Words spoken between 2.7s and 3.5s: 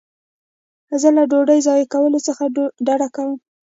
ډډه کوم.